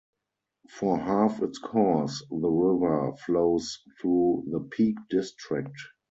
For 0.67 0.97
half 0.97 1.43
its 1.43 1.59
course, 1.59 2.25
the 2.31 2.49
river 2.49 3.13
flows 3.23 3.77
through 4.01 4.45
the 4.49 4.61
Peak 4.61 4.95
District. 5.11 5.75